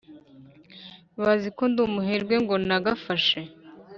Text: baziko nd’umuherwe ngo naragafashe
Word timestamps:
baziko 1.23 1.61
nd’umuherwe 1.71 2.35
ngo 2.43 2.55
naragafashe 2.67 3.39